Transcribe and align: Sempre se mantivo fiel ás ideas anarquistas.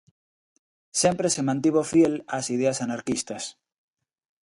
Sempre 1.01 1.27
se 1.35 1.45
mantivo 1.47 1.81
fiel 1.91 2.13
ás 2.37 2.45
ideas 2.55 2.81
anarquistas. 2.85 3.43